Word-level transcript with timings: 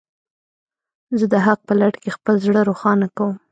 زه 1.19 1.25
د 1.33 1.35
حق 1.45 1.59
په 1.67 1.73
لټه 1.79 1.99
کې 2.03 2.15
خپل 2.17 2.35
زړه 2.45 2.61
روښانه 2.69 3.07
کوم. 3.17 3.35